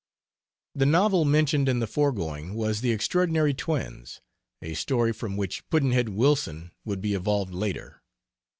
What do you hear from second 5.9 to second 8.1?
Wilson would be evolved later.